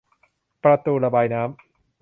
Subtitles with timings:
[0.63, 1.61] ประตูระบายน้ำ